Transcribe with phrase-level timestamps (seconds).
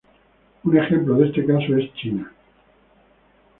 [0.65, 2.33] Un ejemplo de este caso es China.